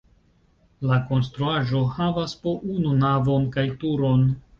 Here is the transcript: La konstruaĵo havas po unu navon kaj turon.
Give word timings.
La 0.91 0.95
konstruaĵo 1.09 1.81
havas 1.97 2.33
po 2.47 2.53
unu 2.77 2.95
navon 3.03 3.47
kaj 3.57 3.67
turon. 3.85 4.25